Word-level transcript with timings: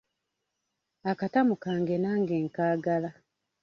Akatamu 1.11 1.53
kange 1.63 1.95
nange 2.03 2.35
nkaagala. 2.45 3.09